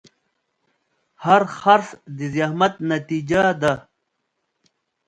[1.25, 3.73] هر خرڅ د زحمت نتیجه ده.